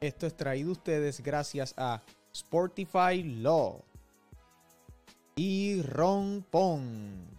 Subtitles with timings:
[0.00, 2.02] Esto es traído a ustedes gracias a
[2.34, 3.82] Sportify Law
[5.34, 7.38] y Ron Pong.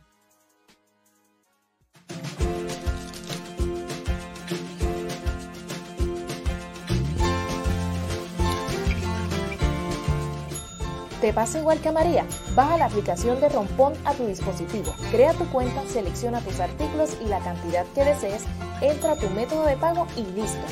[11.22, 12.26] ¿Te pasa igual que a María?
[12.56, 17.26] Baja la aplicación de Rompón a tu dispositivo, crea tu cuenta, selecciona tus artículos y
[17.26, 18.46] la cantidad que desees,
[18.80, 20.66] entra a tu método de pago y listo.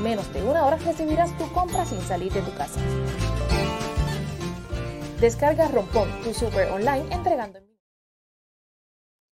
[0.00, 2.80] En menos de una hora recibirás tu compra sin salir de tu casa.
[5.20, 7.66] Descarga Rompón, tu super online entregando en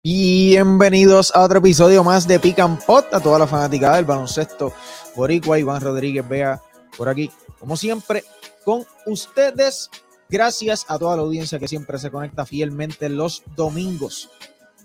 [0.04, 4.72] Bienvenidos a otro episodio más de Pick and Pot, a toda la fanática del baloncesto
[5.16, 6.62] boricua, Iván Rodríguez vea
[6.96, 8.22] por aquí, como siempre,
[8.64, 9.90] con ustedes.
[10.28, 14.30] Gracias a toda la audiencia que siempre se conecta fielmente los domingos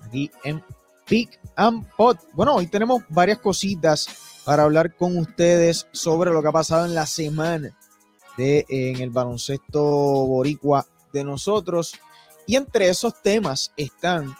[0.03, 0.63] aquí en
[1.05, 2.17] Pick and Pot.
[2.33, 6.95] Bueno, hoy tenemos varias cositas para hablar con ustedes sobre lo que ha pasado en
[6.95, 7.77] la semana
[8.37, 11.99] de, en el baloncesto boricua de nosotros.
[12.45, 14.33] Y entre esos temas están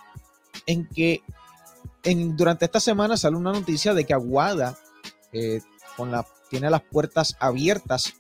[0.66, 1.24] en que
[2.06, 4.78] en, durante esta semana sale una noticia de que Aguada
[5.34, 5.60] eh,
[5.98, 8.14] con la, tiene las puertas abiertas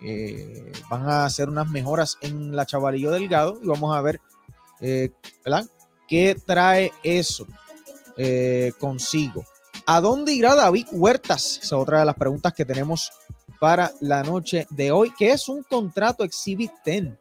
[0.00, 4.20] eh, van a hacer unas mejoras en la Chavalillo Delgado y vamos a ver
[4.80, 5.10] eh,
[6.06, 7.48] qué trae eso
[8.16, 9.44] eh, consigo.
[9.88, 11.60] ¿A dónde irá David Huertas?
[11.62, 13.12] Esa es otra de las preguntas que tenemos
[13.60, 17.12] para la noche de hoy, que es un contrato Exhibit 10.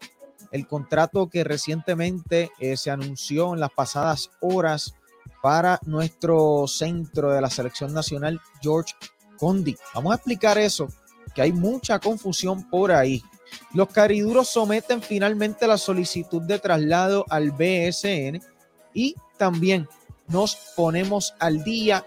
[0.50, 4.96] El contrato que recientemente se anunció en las pasadas horas
[5.44, 8.96] para nuestro centro de la selección nacional, George
[9.38, 9.78] Condi.
[9.94, 10.88] Vamos a explicar eso
[11.36, 13.22] que hay mucha confusión por ahí.
[13.76, 18.42] Los cariduros someten finalmente la solicitud de traslado al BSN
[18.92, 19.88] y también
[20.28, 22.04] nos ponemos al día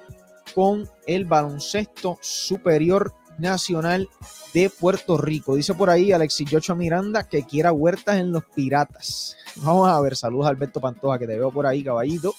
[0.54, 4.08] con el baloncesto superior nacional
[4.52, 5.54] de Puerto Rico.
[5.54, 9.36] Dice por ahí Alexis Yocho Miranda que quiera huertas en los piratas.
[9.56, 12.34] Vamos a ver, saludos a Alberto Pantoja que te veo por ahí, caballito.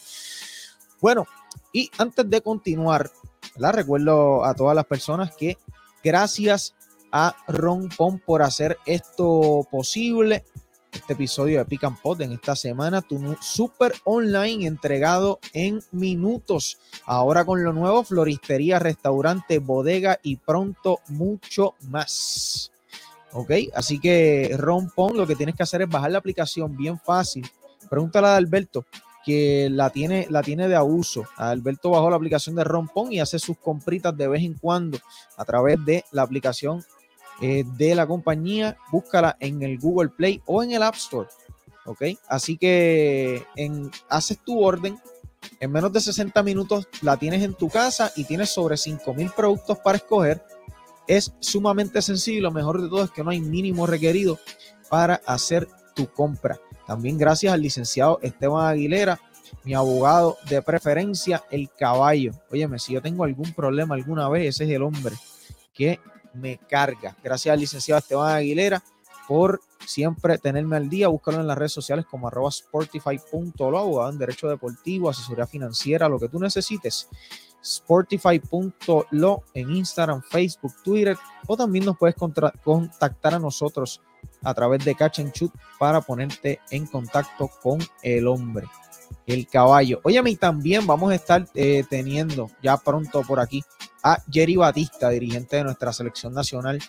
[1.01, 1.25] Bueno,
[1.71, 3.09] y antes de continuar,
[3.55, 5.57] la recuerdo a todas las personas que
[6.03, 6.75] gracias
[7.11, 7.89] a Ron
[8.25, 10.43] por hacer esto posible.
[10.91, 16.79] Este episodio de Pick Pot en esta semana, tu super online entregado en minutos.
[17.05, 22.71] Ahora con lo nuevo, floristería, restaurante, bodega y pronto mucho más.
[23.33, 26.99] Ok, así que Ron Pon lo que tienes que hacer es bajar la aplicación bien
[26.99, 27.47] fácil.
[27.87, 28.85] Pregúntale a Alberto
[29.23, 31.25] que la tiene, la tiene de abuso.
[31.37, 34.97] Alberto bajó la aplicación de Ron Pon y hace sus compritas de vez en cuando
[35.37, 36.83] a través de la aplicación
[37.41, 41.29] eh, de la compañía, búscala en el Google Play o en el App Store.
[41.85, 42.03] ¿Ok?
[42.27, 44.99] Así que en, haces tu orden,
[45.59, 49.77] en menos de 60 minutos la tienes en tu casa y tienes sobre 5.000 productos
[49.79, 50.43] para escoger.
[51.07, 54.37] Es sumamente sencillo lo mejor de todo es que no hay mínimo requerido
[54.89, 56.59] para hacer tu compra.
[56.85, 59.19] También gracias al licenciado Esteban Aguilera,
[59.63, 62.33] mi abogado de preferencia, el caballo.
[62.51, 65.15] Óyeme, si yo tengo algún problema alguna vez, ese es el hombre
[65.73, 65.99] que
[66.33, 67.15] me carga.
[67.23, 68.83] Gracias licenciado Esteban Aguilera
[69.27, 71.07] por siempre tenerme al día.
[71.07, 76.29] Búscalo en las redes sociales como arroba sportify.lo, en derecho deportivo, asesoría financiera, lo que
[76.29, 77.09] tú necesites.
[77.63, 84.01] Sportify.lo en Instagram, Facebook, Twitter o también nos puedes contactar a nosotros
[84.43, 88.67] a través de Catch and Shoot para ponerte en contacto con el hombre,
[89.27, 89.99] el caballo.
[90.03, 93.63] Oye, y también vamos a estar eh, teniendo ya pronto por aquí
[94.03, 96.79] a Jerry Batista, dirigente de nuestra selección nacional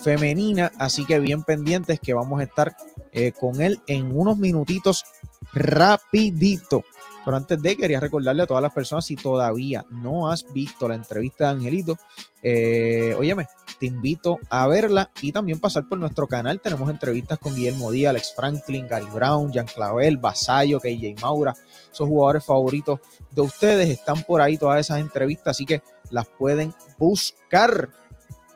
[0.00, 0.72] femenina.
[0.78, 2.76] Así que bien pendientes que vamos a estar
[3.12, 5.04] eh, con él en unos minutitos
[5.52, 6.84] rapidito.
[7.24, 10.94] Pero antes de, quería recordarle a todas las personas, si todavía no has visto la
[10.94, 11.98] entrevista de Angelito,
[12.40, 13.48] eh, óyeme,
[13.78, 16.60] te invito a verla y también pasar por nuestro canal.
[16.60, 21.54] Tenemos entrevistas con Guillermo Díaz, Alex Franklin, Gary Brown, Jean Clavel, Basayo, KJ Maura,
[21.92, 23.00] esos jugadores favoritos
[23.30, 23.88] de ustedes.
[23.88, 27.90] Están por ahí todas esas entrevistas, así que las pueden buscar.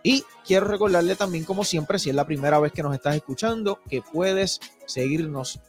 [0.03, 3.81] Y quiero recordarle también, como siempre, si es la primera vez que nos estás escuchando,
[3.89, 5.61] que puedes seguirnos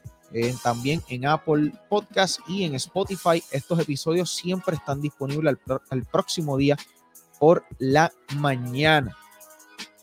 [0.63, 3.43] también en Apple Podcast y en Spotify.
[3.51, 5.57] Estos episodios siempre están disponibles
[5.91, 6.77] el, próximo día
[7.39, 9.17] por la mañana.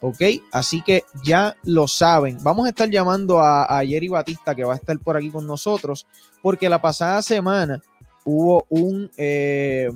[0.00, 0.22] Ok,
[0.52, 2.38] así que ya lo saben.
[2.42, 5.46] Vamos a estar llamando a, a Jerry Batista que va a estar por aquí con
[5.46, 6.06] nosotros
[6.40, 7.82] porque la pasada semana
[8.24, 9.90] hubo un, eh,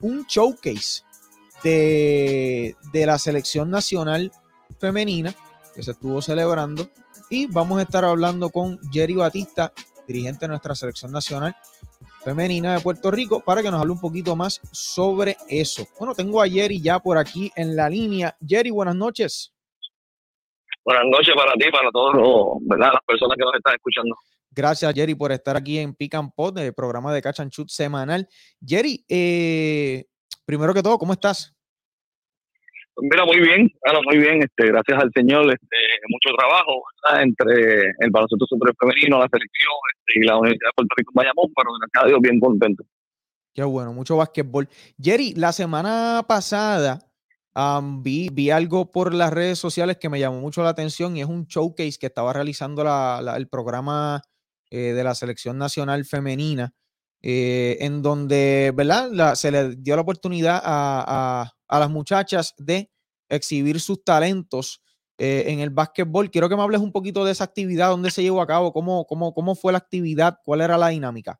[0.00, 1.02] un showcase
[1.62, 4.32] de, de la selección nacional
[4.80, 5.34] femenina
[5.74, 6.88] que se estuvo celebrando
[7.30, 9.72] y vamos a estar hablando con Jerry Batista,
[10.06, 11.54] dirigente de nuestra selección nacional,
[12.28, 15.86] femenina de Puerto Rico para que nos hable un poquito más sobre eso.
[15.98, 18.36] Bueno, tengo a Jerry ya por aquí en la línea.
[18.46, 19.54] Jerry, buenas noches.
[20.84, 22.92] Buenas noches para ti, para todos ¿verdad?
[22.92, 24.14] las personas que nos están escuchando.
[24.50, 27.70] Gracias, Jerry, por estar aquí en Pick and Pot, el programa de Catch and Shoot
[27.70, 28.28] semanal.
[28.62, 30.04] Jerry, eh,
[30.44, 31.56] primero que todo, ¿cómo estás?
[33.00, 35.76] Mira, muy bien, claro, muy bien, este, gracias al Señor, este,
[36.08, 36.82] mucho trabajo
[37.20, 41.14] entre el baloncesto super femenino, la selección este, y la Universidad de Puerto Rico en
[41.14, 42.84] Bayamón, pero gracias a Dios bien contento.
[43.54, 44.68] Qué bueno, mucho básquetbol.
[45.00, 46.98] Jerry, la semana pasada
[48.02, 51.26] vi, vi, algo por las redes sociales que me llamó mucho la atención y es
[51.26, 52.82] un showcase que estaba realizando
[53.36, 54.22] el programa
[54.70, 56.72] eh, de la selección nacional femenina,
[57.20, 59.34] eh, en donde ¿verdad?
[59.34, 62.90] se le dio la oportunidad a, las muchachas de
[63.28, 64.82] exhibir sus talentos
[65.18, 66.30] eh, en el básquetbol.
[66.30, 69.04] Quiero que me hables un poquito de esa actividad, dónde se llevó a cabo, cómo,
[69.06, 71.38] cómo, cómo fue la actividad, cuál era la dinámica.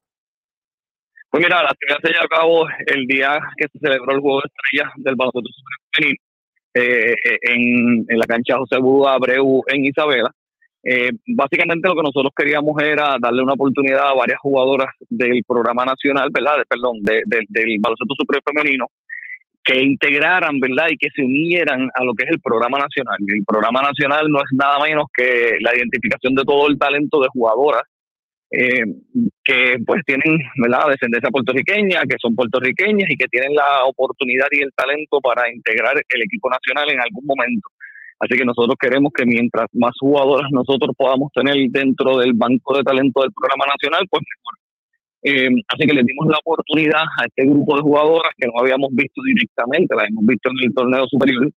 [1.30, 4.40] Pues mira, la actividad se llevó a cabo el día que se celebró el Juego
[4.40, 5.50] de Estrellas del baloncesto
[5.92, 6.20] femenino
[6.74, 10.30] eh, en, en, la cancha José Buda Abreu en Isabela.
[10.82, 15.84] Eh, básicamente lo que nosotros queríamos era darle una oportunidad a varias jugadoras del programa
[15.84, 16.64] nacional, ¿verdad?
[16.68, 18.86] perdón, del baloncesto superior femenino,
[19.68, 20.86] que integraran, ¿verdad?
[20.88, 23.18] Y que se unieran a lo que es el programa nacional.
[23.26, 27.28] El programa nacional no es nada menos que la identificación de todo el talento de
[27.28, 27.82] jugadoras
[28.50, 28.80] eh,
[29.44, 30.88] que pues tienen ¿verdad?
[30.88, 35.96] descendencia puertorriqueña, que son puertorriqueñas y que tienen la oportunidad y el talento para integrar
[35.96, 37.68] el equipo nacional en algún momento.
[38.20, 42.84] Así que nosotros queremos que mientras más jugadoras nosotros podamos tener dentro del banco de
[42.84, 44.67] talento del programa nacional, pues mejor.
[45.22, 48.90] Eh, así que le dimos la oportunidad a este grupo de jugadoras que no habíamos
[48.92, 51.50] visto directamente, la hemos visto en el torneo superior,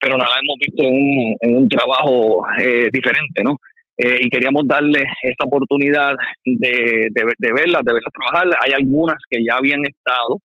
[0.00, 3.58] pero no la hemos visto en un, en un trabajo eh, diferente, ¿no?
[4.00, 8.56] Eh, y queríamos darle esta oportunidad de, de, de, verlas, de verlas trabajar.
[8.62, 10.38] Hay algunas que ya habían estado,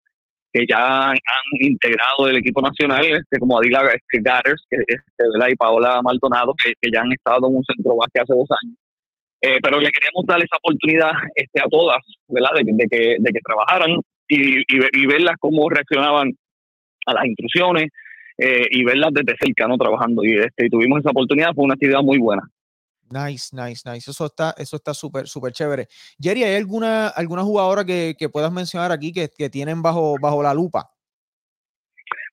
[0.51, 1.17] que ya han,
[1.59, 7.01] integrado el equipo nacional, este, como Adila Gatters que, este, y Paola Maldonado, que, ya
[7.01, 8.75] han estado en un centro básquet hace dos años.
[9.45, 11.97] Eh, pero le queríamos dar esa oportunidad este, a todas,
[12.29, 12.51] ¿verdad?
[12.55, 13.99] De, que, de que trabajaran
[14.29, 16.31] y, y, verlas cómo reaccionaban
[17.05, 17.89] a las instrucciones
[18.37, 19.77] eh, y verlas desde cerca, ¿no?
[19.77, 20.23] Trabajando.
[20.23, 22.41] Y, este, y tuvimos esa oportunidad, fue una actividad muy buena.
[23.09, 24.09] Nice, nice, nice.
[24.09, 25.87] Eso está, eso está súper, súper chévere.
[26.17, 30.89] Jerry, ¿hay alguna, alguna jugadora que, puedas mencionar aquí que, tienen bajo, bajo la lupa?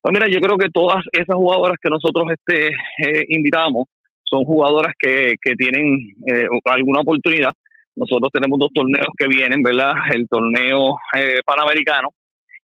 [0.01, 3.87] Pues mira, yo creo que todas esas jugadoras que nosotros este, eh, invitamos
[4.31, 7.51] son jugadoras que, tienen eh, alguna oportunidad.
[7.95, 9.93] Nosotros tenemos dos torneos que vienen, ¿verdad?
[10.13, 12.09] El torneo eh, panamericano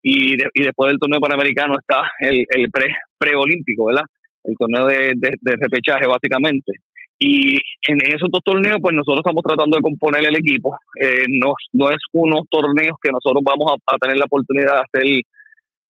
[0.01, 4.05] y, después del torneo panamericano está el, pre, preolímpico, ¿verdad?
[4.45, 6.73] El torneo de, de repechaje, básicamente.
[7.19, 7.57] Y
[7.89, 10.79] en esos dos torneos, pues nosotros estamos tratando de componer el equipo.
[11.01, 15.23] Eh, no, no es unos torneos que nosotros vamos a, tener la oportunidad de hacer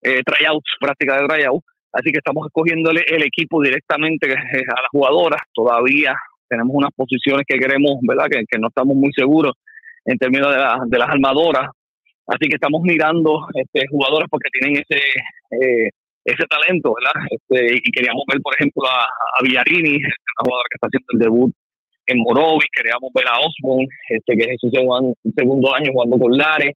[0.02, 1.66] eh, tryouts, práctica de tryouts.
[1.96, 5.40] Así que estamos escogiéndole el equipo directamente a las jugadoras.
[5.54, 6.14] Todavía
[6.48, 8.26] tenemos unas posiciones que queremos, ¿verdad?
[8.28, 9.54] Que, no estamos muy seguros
[10.04, 10.52] en términos
[10.88, 11.70] de, las armadoras.
[12.26, 15.00] Así que estamos mirando este, jugadoras porque tienen ese
[15.50, 15.90] eh,
[16.26, 17.14] ese talento, ¿verdad?
[17.30, 19.06] Este, y queríamos ver, por ejemplo, a,
[19.42, 21.54] Villarini, una jugadora que está haciendo el debut
[22.06, 26.74] en Morovis, queríamos ver a Osborne, este, que es su segundo año jugando con Lares,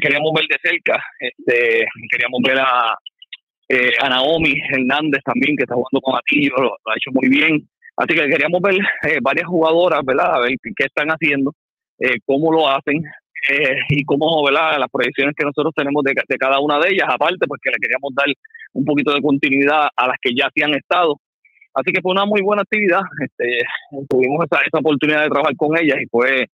[0.00, 2.94] queríamos ver de cerca, este, queríamos ver a,
[3.70, 7.68] eh, a Naomi Hernández también, que está jugando con Atillo, lo, ha hecho muy bien.
[7.96, 8.74] Así que queríamos ver
[9.06, 10.34] eh, varias jugadoras, ¿verdad?
[10.34, 11.54] A ver qué están haciendo,
[12.00, 13.04] eh, cómo lo hacen,
[13.48, 14.78] eh, y cómo ¿verdad?
[14.78, 18.12] las proyecciones que nosotros tenemos de, cada una de ellas, aparte, pues que le queríamos
[18.14, 18.26] dar
[18.72, 21.20] un poquito de continuidad a las que ya se han estado.
[21.72, 23.62] Así que fue una muy buena actividad, este,
[24.08, 26.46] tuvimos esa, esa oportunidad de trabajar con ellas y fue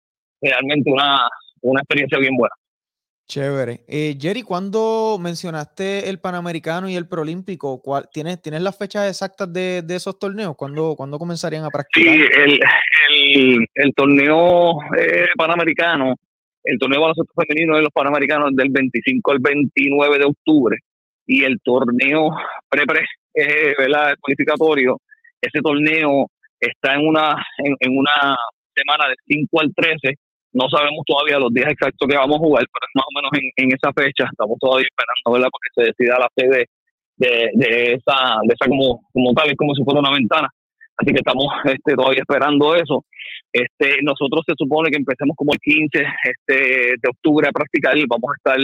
[0.42, 1.20] realmente una,
[1.62, 2.54] una experiencia bien buena.
[3.28, 3.80] Chévere.
[3.88, 7.83] Eh, Jerry, ¿cuándo mencionaste el Panamericano y el Prolímpico?
[7.83, 10.54] ¿Cuál, ¿tienes, ¿Tienes las fechas exactas de, de esos torneos?
[10.56, 12.14] ¿Cuándo, ¿Cuándo, comenzarían a practicar?
[12.14, 12.61] Sí, el,
[13.11, 16.14] el, el torneo eh, Panamericano
[16.66, 20.76] el torneo de baloncesto femenino de los Panamericanos del 25 al 29 de octubre
[21.26, 22.30] y el torneo
[22.68, 23.75] pre-pre, eh,
[24.21, 25.00] cualificatorio,
[25.40, 26.28] ese torneo
[26.61, 28.37] está en una, en, una
[28.75, 30.18] semana de 5 al 13.
[30.56, 33.30] No sabemos todavía los días exactos que vamos a jugar, pero es más o menos
[33.60, 34.25] en, esa fecha.
[34.25, 35.52] Estamos todavía esperando, ¿verdad?
[35.52, 36.64] Porque se decida la sede
[37.18, 40.48] de, de esa, de esa como, como tal, es como si fuera una ventana.
[40.96, 43.04] Así que estamos este, todavía esperando eso.
[43.52, 47.94] Este, nosotros se supone que empecemos como el 15 este, de octubre a practicar.
[48.08, 48.58] Vamos a estar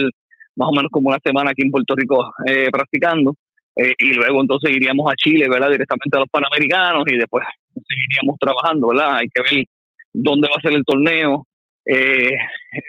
[0.55, 3.35] más o menos como una semana aquí en Puerto Rico eh, practicando.
[3.75, 5.69] Eh, y luego entonces iríamos a Chile, ¿verdad?
[5.69, 9.17] Directamente a los Panamericanos y después seguiríamos trabajando, ¿verdad?
[9.17, 9.65] Hay que ver
[10.11, 11.45] dónde va a ser el torneo
[11.85, 12.37] eh,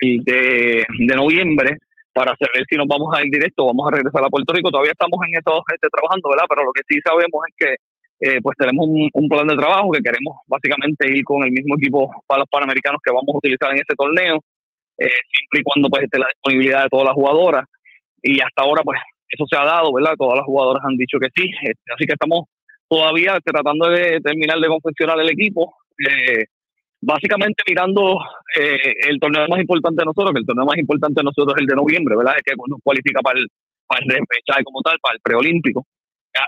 [0.01, 1.79] de, de noviembre.
[2.13, 4.71] para saber si nos vamos a ir directo o vamos a regresar a Puerto Rico.
[4.71, 6.47] Todavía estamos en esto este, trabajando, ¿verdad?
[6.49, 7.77] Pero lo que sí sabemos es que
[8.21, 12.11] eh, pues tenemos un, plan de trabajo que queremos básicamente ir con el mismo equipo
[12.27, 14.37] para los panamericanos que vamos a utilizar en este torneo,
[14.97, 17.65] eh, siempre y cuando pues esté la disponibilidad de todas las jugadoras.
[18.23, 20.15] Y hasta ahora pues eso se ha dado, ¿verdad?
[20.17, 21.51] Todas las jugadoras han dicho que sí.
[21.63, 22.45] Este, así que estamos
[22.89, 25.75] todavía tratando de terminar de confeccionar el equipo.
[25.99, 26.45] Eh,
[27.05, 28.19] básicamente mirando
[28.57, 31.61] eh, el torneo más importante de nosotros, que el torneo más importante de nosotros es
[31.61, 32.35] el de noviembre, ¿verdad?
[32.37, 33.47] Es que nos cualifica para el,
[33.87, 35.87] para el como tal, para el preolímpico.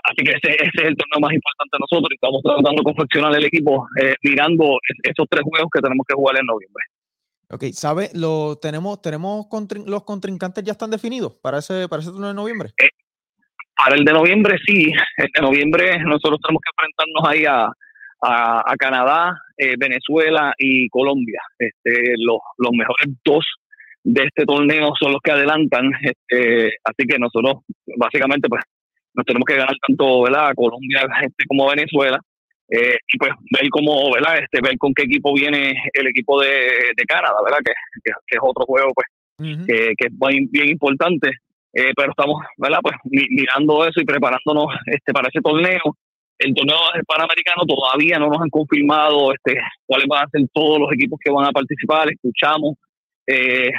[0.03, 2.83] Así que ese, ese, es el torneo más importante de nosotros y estamos tratando de
[2.83, 6.83] confeccionar el equipo eh, mirando esos tres juegos que tenemos que jugar en noviembre.
[7.49, 8.09] Ok, ¿sabe?
[8.13, 9.47] Lo, tenemos, tenemos
[9.85, 12.69] los contrincantes ya están definidos para ese, para ese torneo de noviembre.
[12.77, 12.89] Eh,
[13.77, 17.71] para el de noviembre sí, el de noviembre nosotros tenemos que enfrentarnos ahí a,
[18.21, 21.41] a, Canadá, eh, Venezuela y Colombia.
[21.57, 23.45] Este, los, los mejores dos
[24.03, 27.63] de este torneo son los que adelantan, este, así que nosotros
[27.97, 28.63] básicamente pues
[29.13, 30.53] nos tenemos que ganar tanto ¿verdad?
[30.55, 32.19] Colombia este, como Venezuela
[32.69, 34.39] eh, y pues ver cómo, ¿verdad?
[34.39, 36.49] Este, ver con qué equipo viene el equipo de,
[36.95, 37.59] de Canadá, ¿verdad?
[37.65, 37.71] Que,
[38.03, 39.07] que, es otro juego pues
[39.67, 41.29] que, que, es bien, importante.
[41.73, 42.79] Eh, pero estamos, ¿verdad?
[42.81, 45.81] Pues mirando eso y preparándonos este para ese torneo.
[46.39, 46.77] El torneo
[47.07, 51.31] panamericano todavía no nos han confirmado este cuáles van a ser todos los equipos que
[51.31, 52.09] van a participar.
[52.11, 52.75] Escuchamos,
[53.25, 53.71] eh,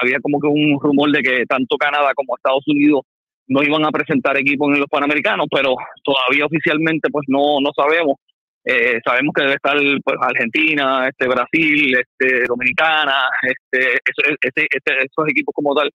[0.00, 3.02] había como que un rumor de que tanto Canadá como Estados Unidos
[3.46, 8.16] no iban a presentar equipos en los Panamericanos, pero todavía oficialmente pues no, no sabemos.
[8.64, 13.94] Eh, sabemos que debe estar pues, Argentina, este Brasil, este Dominicana, este,
[14.42, 15.90] este, este esos equipos como tal.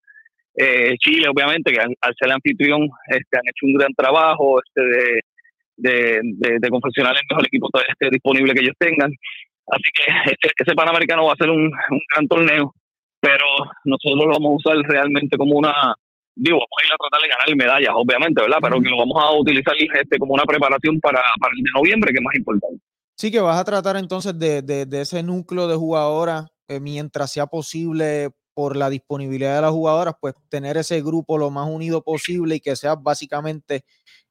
[0.57, 5.22] Eh, Chile, obviamente, que al, ser anfitrión este, han hecho un gran trabajo este, de,
[5.77, 9.12] de, de, de confeccionar el mejor equipo este, disponible que ellos tengan.
[9.67, 12.74] Así que ese, Panamericano va a ser un, un gran torneo,
[13.20, 13.46] pero
[13.84, 15.96] nosotros lo vamos a usar realmente como una
[16.36, 18.58] digo, vamos a ir a tratar de ganar medallas, obviamente, ¿verdad?
[18.62, 22.12] Pero que lo vamos a utilizar este, como una preparación para, para el de noviembre,
[22.12, 22.82] que es más importante.
[23.17, 27.48] Sí, que vas a tratar entonces de, de, ese núcleo de jugadoras, eh, mientras sea
[27.48, 32.56] posible por la disponibilidad de las jugadoras, pues tener ese grupo lo más unido posible
[32.56, 33.82] y que sea básicamente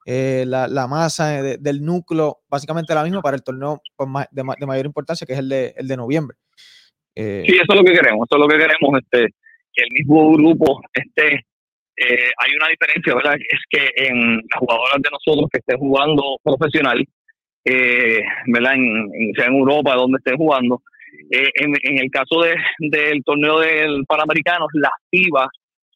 [0.05, 4.65] eh, la, la, masa del núcleo, básicamente la misma para el torneo pues, de, de,
[4.65, 6.37] mayor importancia, que es el de, el de noviembre.
[7.15, 9.33] Eh, sí, eso es lo que queremos, eso es lo que queremos, este,
[9.73, 11.45] que el mismo grupo esté
[11.97, 13.35] eh, hay una diferencia, ¿verdad?
[13.35, 17.05] Es que en las jugadoras de nosotros que estén jugando profesional,
[17.63, 18.73] eh, ¿verdad?
[18.73, 20.81] En, sea en Europa, donde estén jugando,
[21.31, 25.47] eh, en, el caso de, del torneo del Panamericano, las FIBA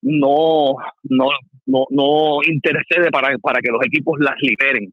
[0.02, 1.30] no, no,
[1.66, 4.92] no, no intercede para, para que los equipos las liberen.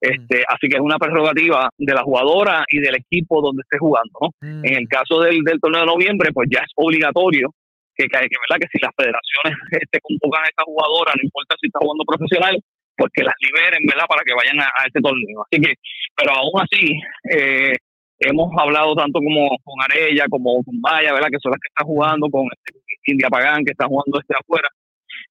[0.00, 4.10] Este, así que es una prerrogativa de la jugadora y del equipo donde esté jugando.
[4.20, 4.28] ¿no?
[4.62, 7.52] En el caso del, del torneo de noviembre, pues ya es obligatorio
[7.96, 8.60] que, que, ¿verdad?
[8.60, 12.60] que si las federaciones este, convocan a esta jugadora, no importa si está jugando profesional,
[12.96, 14.06] pues que las liberen, ¿verdad?
[14.08, 15.44] Para que vayan a, este torneo.
[15.44, 15.74] Así que,
[16.16, 17.76] pero aún así, eh,
[18.18, 21.28] hemos hablado tanto como con Arella, como con Maya, ¿verdad?
[21.30, 24.68] Que son las que están jugando, con este, India Pagán, que está jugando este afuera.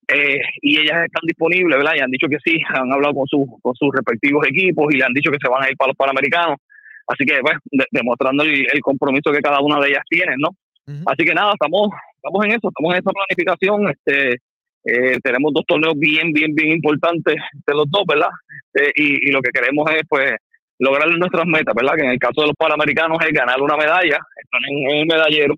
[0.08, 1.94] Eh, y ellas están disponibles, ¿verdad?
[1.98, 5.06] Y han dicho que sí, han hablado con, sus con sus respectivos equipos y le
[5.06, 6.58] han dicho que se van a ir para los Panamericanos.
[7.08, 7.60] Así que, bueno,
[7.92, 10.50] demostrando el, compromiso que cada una de ellas tiene, ¿no?
[11.08, 11.89] Así que nada, estamos
[12.25, 13.89] estamos en eso, estamos en esa planificación.
[13.89, 14.42] Este,
[14.86, 18.30] eh, tenemos dos torneos bien, bien, bien importantes de los dos, ¿verdad?
[18.74, 20.34] Este, y, lo que queremos es, pues,
[20.79, 21.96] lograr nuestras metas, ¿verdad?
[21.96, 25.55] Que en el caso de los Panamericanos es ganar una medalla, están en, el medallero,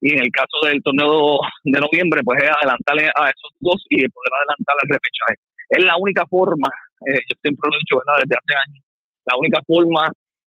[0.00, 4.08] y en el caso del torneo de noviembre, pues es adelantarle a esos dos y
[4.08, 5.34] poder adelantar al repechaje.
[5.68, 6.68] Es la única forma,
[7.06, 8.22] eh, yo siempre lo he dicho, ¿verdad?
[8.24, 8.84] Desde hace años,
[9.26, 10.10] la única forma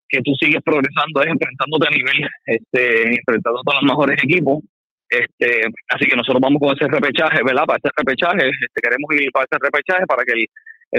[0.08, 4.60] que tú sigues progresando es enfrentándote a nivel, este, enfrentando a los mejores equipos
[5.08, 7.64] este, así que nosotros vamos con ese repechaje, ¿verdad?
[7.64, 10.46] Para este repechaje, este, queremos ir para este repechaje para que el,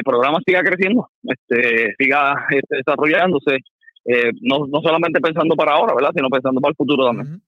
[0.03, 3.57] programa siga creciendo, este, siga este, desarrollándose,
[4.05, 6.11] eh, no, no solamente pensando para ahora, ¿verdad?
[6.15, 7.41] Sino pensando para el futuro también.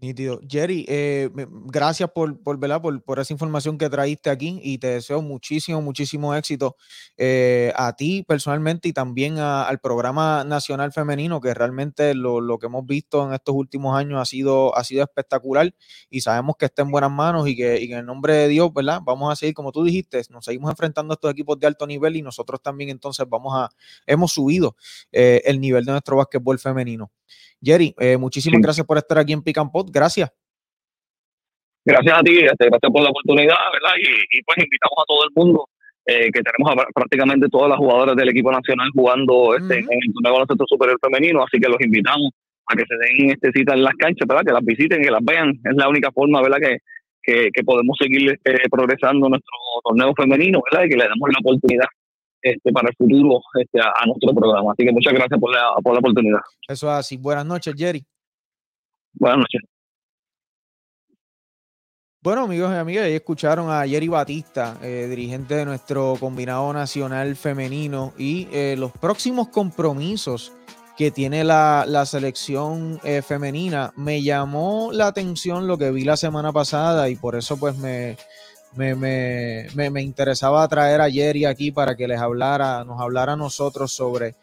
[0.00, 0.40] Nítido.
[0.48, 1.28] Jerry, eh,
[1.66, 6.34] gracias por, por, por, por, esa información que traíste aquí y te deseo muchísimo, muchísimo
[6.34, 6.76] éxito
[7.18, 12.64] eh, a ti personalmente y también al programa nacional femenino, que realmente lo, lo, que
[12.66, 15.74] hemos visto en estos últimos años ha sido, ha sido espectacular
[16.08, 18.48] y sabemos que está en buenas manos y que, y que en el nombre de
[18.48, 19.02] Dios, ¿verdad?
[19.04, 22.16] Vamos a seguir, como tú dijiste, nos seguimos enfrentando a estos equipos de alto nivel
[22.16, 23.68] y nosotros también entonces vamos a,
[24.06, 24.76] hemos subido
[25.12, 27.10] eh, el nivel de nuestro básquetbol femenino.
[27.62, 29.90] Jerry, eh, muchísimas gracias por estar aquí en Pick Pot.
[29.90, 30.32] Gracias.
[31.84, 33.94] Gracias a ti, este, gracias por la oportunidad, ¿verdad?
[33.96, 35.68] Y, pues invitamos a todo el mundo,
[36.04, 40.12] eh, que tenemos a prácticamente todas las jugadoras del equipo nacional jugando este, en el
[40.12, 42.30] torneo centro superior femenino, así que los invitamos
[42.66, 44.44] a que se den este cita en las canchas, ¿verdad?
[44.44, 45.58] Que las visiten, que las vean.
[45.64, 46.58] Es la única forma, ¿verdad?
[46.60, 50.86] Que, que, podemos seguir eh, progresando nuestro torneo femenino, ¿verdad?
[50.86, 51.86] Y que le damos la oportunidad
[52.42, 54.72] este, para el futuro este, a, nuestro programa.
[54.72, 56.40] Así que muchas gracias por la, por la oportunidad.
[56.66, 57.16] Eso es así.
[57.16, 58.04] Buenas noches, Jerry.
[59.14, 59.60] Buenas noches.
[62.22, 67.34] Bueno, amigos y amigas, ahí escucharon a Jerry Batista, eh, dirigente de nuestro combinado nacional
[67.34, 70.52] femenino, y eh, los próximos compromisos
[70.98, 73.94] que tiene la, selección eh, femenina.
[73.96, 78.18] Me llamó la atención lo que vi la semana pasada y por eso pues me,
[78.76, 84.34] me, interesaba traer a Jerry aquí para que les hablara, nos hablara a nosotros sobre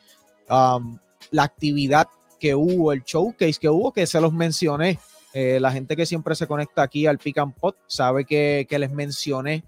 [0.50, 0.98] um,
[1.32, 2.08] la actividad
[2.40, 5.00] que hubo, el showcase que hubo, que se los mencioné.
[5.34, 8.92] Eh, la gente que siempre se conecta aquí al Pick and Pot sabe que, les
[8.92, 9.64] mencioné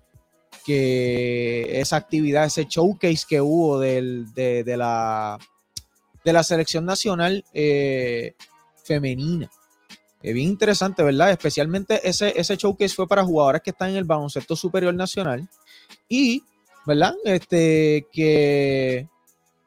[0.65, 5.37] que esa actividad, ese showcase que hubo del, de, de, la,
[6.23, 8.33] de la selección nacional eh,
[8.83, 9.49] femenina.
[10.21, 11.31] Es bien interesante, ¿verdad?
[11.31, 15.47] Especialmente ese, ese showcase fue para jugadores que están en el baloncesto superior nacional
[16.09, 16.43] y,
[16.85, 17.15] ¿verdad?
[17.23, 19.07] Este, que,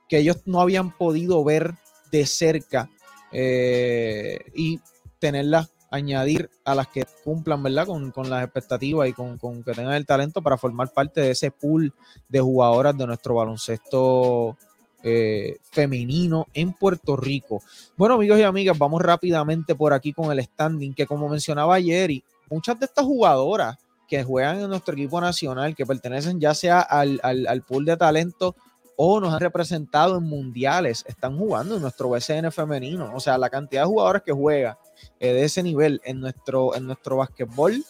[0.09, 1.75] que ellos no habían podido ver
[2.11, 2.91] de cerca
[3.33, 4.79] eh, y
[5.19, 7.87] tenerlas, añadir a las que cumplan, ¿verdad?
[7.87, 11.51] Con, las expectativas y con, con, que tengan el talento para formar parte de ese
[11.51, 11.95] pool
[12.29, 14.59] de jugadoras de nuestro baloncesto
[15.03, 17.63] eh, femenino en Puerto Rico.
[17.97, 22.11] Bueno, amigos y amigas, vamos rápidamente por aquí con el standing, que como mencionaba ayer,
[22.11, 23.77] y muchas de estas jugadoras
[24.09, 28.55] que juegan en nuestro equipo nacional, que pertenecen ya sea al, pool de talento
[28.95, 33.11] o nos han representado en mundiales, están jugando en nuestro BCN femenino.
[33.15, 34.79] O sea, la cantidad de jugadores que juega
[35.19, 37.83] eh, de ese nivel en nuestro, en nuestro basquetbol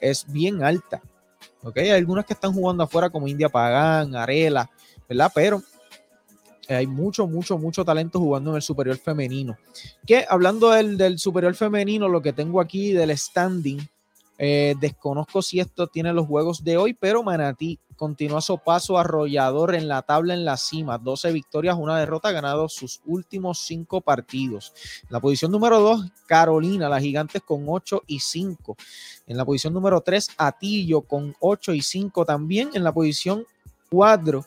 [0.00, 1.00] es bien alta.
[1.62, 1.78] ¿ok?
[1.78, 4.70] Hay algunas que están jugando afuera como India Pagán, Arela,
[5.08, 5.32] ¿verdad?
[5.34, 5.62] Pero
[6.74, 9.56] hay mucho, mucho, mucho talento jugando en el superior femenino.
[10.06, 13.78] Que hablando del, superior femenino, lo que tengo aquí del standing,
[14.38, 19.74] eh, desconozco si esto tiene los juegos de hoy, pero Manatí continúa su paso arrollador
[19.74, 20.96] en la tabla en la cima.
[20.96, 24.72] 12 victorias, una derrota, ganado sus últimos 5 partidos.
[25.02, 28.76] En la posición número 2, Carolina, las gigantes con 8 y 5.
[29.26, 32.70] En la posición número 3, Atillo con 8 y 5 también.
[32.72, 33.44] En la posición
[33.90, 34.46] 4,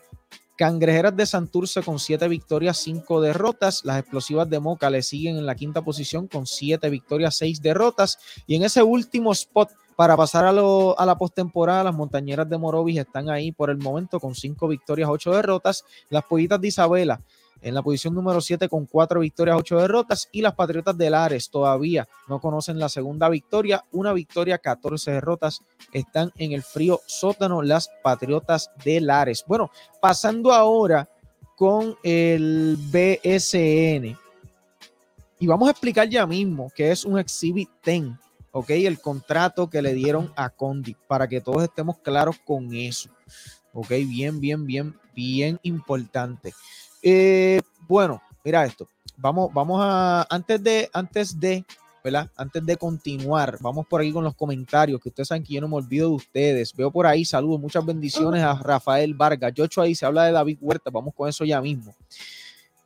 [0.56, 3.84] Cangrejeras de Santurce con 7 victorias, 5 derrotas.
[3.86, 8.20] Las explosivas de Moca le siguen en la quinta posición con 7 victorias, 6 derrotas.
[8.46, 12.98] Y en ese último spot para pasar a, a la postemporada, las montañeras de Morovis
[12.98, 15.86] están ahí por el momento con 5 victorias, 8 derrotas.
[16.10, 17.22] Las pollitas de Isabela
[17.64, 20.30] en la posición número 7 con 4 victorias, 8 derrotas.
[20.32, 23.84] Y las Patriotas de Lares todavía no conocen la segunda victoria.
[23.92, 25.62] Una victoria, 14 derrotas.
[25.92, 29.44] Están en el frío sótano las Patriotas de Lares.
[29.48, 29.72] Bueno,
[30.02, 31.10] pasando ahora
[31.56, 34.18] con el BSN.
[35.40, 38.14] Y vamos a explicar ya mismo que es un Exhibit 10.
[38.54, 38.70] ¿ok?
[38.70, 43.10] El contrato que le dieron a Condi, para que todos estemos claros con eso.
[43.74, 43.90] ¿Ok?
[44.08, 46.54] Bien, bien, bien, bien importante.
[47.04, 48.88] Eh, bueno, mira esto.
[49.18, 51.66] Vamos, vamos a, antes de, antes de,
[52.04, 52.32] ¿verdad?
[52.36, 55.68] Antes de continuar, vamos por ahí con los comentarios, que ustedes saben que yo no
[55.68, 56.74] me olvido de ustedes.
[56.74, 59.54] Veo por ahí, saludos, muchas bendiciones a Rafael Vargas.
[59.54, 61.94] Yocho ahí se habla de David Huerta, vamos con eso ya mismo.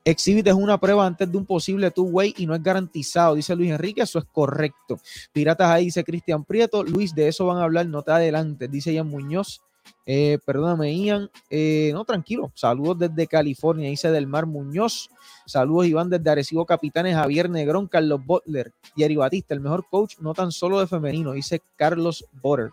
[0.04, 3.72] Exhibit es una prueba antes de un posible two-way y no es garantizado, dice Luis
[3.72, 5.00] Enrique, eso es correcto.
[5.34, 6.82] Piratas ahí, dice Cristian Prieto.
[6.82, 9.62] Luis, de eso van a hablar, no te adelante, dice Ian Muñoz.
[10.06, 11.30] Eh, perdóname, Ian.
[11.50, 12.52] Eh, no, tranquilo.
[12.56, 15.10] Saludos desde California, dice Del Mar Muñoz.
[15.46, 20.34] Saludos, Iván, desde Arecibo Capitanes, Javier Negrón, Carlos Butler, Yeri Batista, el mejor coach, no
[20.34, 22.72] tan solo de femenino, dice Carlos Botter,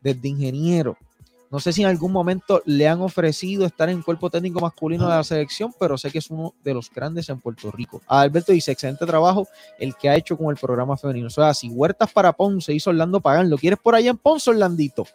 [0.00, 0.96] desde Ingeniero.
[1.50, 5.08] No sé si en algún momento le han ofrecido estar en el cuerpo técnico masculino
[5.08, 8.00] de la selección, pero sé que es uno de los grandes en Puerto Rico.
[8.06, 11.26] Alberto dice, excelente trabajo el que ha hecho con el programa femenino.
[11.26, 14.48] O sea, si Huertas para Ponce hizo Orlando Pagán, ¿lo quieres por allá en Ponce,
[14.48, 15.08] Orlandito?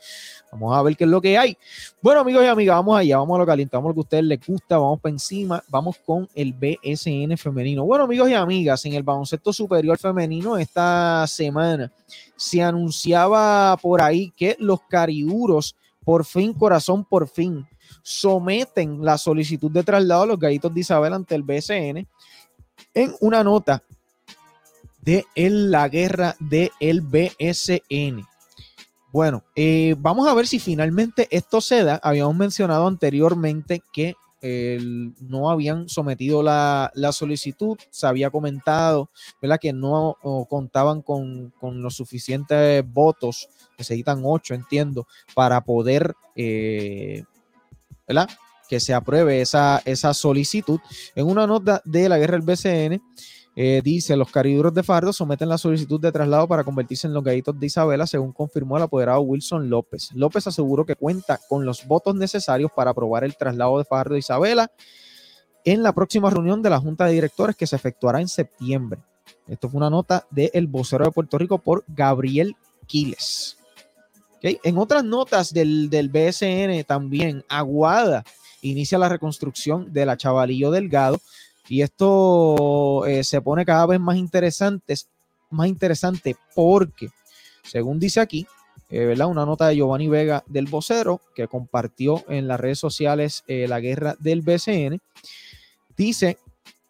[0.55, 1.57] Vamos a ver qué es lo que hay.
[2.01, 4.45] Bueno, amigos y amigas, vamos allá, vamos a lo a lo que a ustedes les
[4.45, 7.83] gusta, vamos para encima, vamos con el BSN femenino.
[7.85, 11.91] Bueno, amigos y amigas, en el baloncesto superior femenino esta semana
[12.37, 17.67] se anunciaba por ahí que los cariduros por fin, corazón, por fin,
[18.01, 22.07] someten la solicitud de traslado a los gallitos de Isabel ante el BSN
[22.93, 23.83] en una nota
[25.01, 28.25] de la guerra del BSN.
[29.15, 32.01] Bueno, eh, vamos a ver si finalmente esto se da.
[32.03, 34.17] Habíamos mencionado anteriormente que
[35.21, 39.09] no habían sometido la, solicitud, se había comentado
[39.41, 39.57] ¿verdad?
[39.57, 40.17] que no
[40.49, 43.47] contaban con, los suficientes votos,
[43.77, 47.23] necesitan ocho, entiendo, para poder eh,
[48.05, 48.27] ¿verdad?
[48.67, 50.81] que se apruebe esa, esa solicitud.
[51.15, 53.01] En una nota de la guerra del BCN,
[53.57, 57.23] Eh, dice, los cariduros de Fardo someten la solicitud de traslado para convertirse en los
[57.23, 60.09] gallitos de Isabela, según confirmó el apoderado Wilson López.
[60.13, 64.19] López aseguró que cuenta con los votos necesarios para aprobar el traslado de Fardo de
[64.19, 64.69] Isabela
[65.63, 68.99] en la próxima reunión de la Junta de Directores que se efectuará en septiembre.
[69.47, 72.55] Esto fue una nota del el vocero de Puerto Rico por Gabriel
[72.87, 73.57] Quiles.
[74.41, 78.23] En otras notas del, del BSN también, Aguada
[78.61, 81.19] inicia la reconstrucción de la Chavalillo Delgado
[81.67, 84.95] y esto eh, se pone cada vez más interesante,
[85.49, 87.09] más interesante porque,
[87.63, 88.47] según dice aquí,
[88.89, 89.27] eh, ¿verdad?
[89.27, 93.79] una nota de Giovanni Vega del vocero que compartió en las redes sociales eh, la
[93.79, 95.01] guerra del BCN,
[95.97, 96.37] dice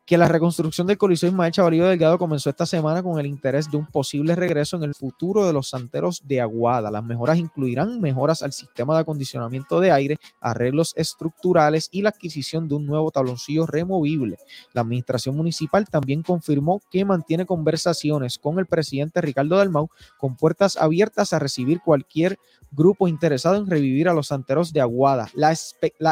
[0.06, 3.78] que la reconstrucción del Coliseo Ismael Chavalillo Delgado comenzó esta semana con el interés de
[3.78, 6.92] un posible regreso en el futuro de los santeros de Aguada.
[6.92, 12.68] Las mejoras incluirán mejoras al sistema de acondicionamiento de aire, arreglos estructurales y la adquisición
[12.68, 14.38] de un nuevo tabloncillo removible.
[14.74, 19.90] La administración municipal también confirmó que mantiene conversaciones con el presidente Ricardo Dalmau
[20.20, 22.38] con puertas abiertas a recibir cualquier
[22.72, 25.30] grupo interesado en revivir a los santeros de Aguada.
[25.34, 25.52] La